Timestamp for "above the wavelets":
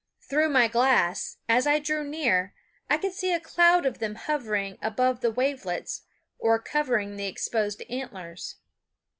4.81-6.05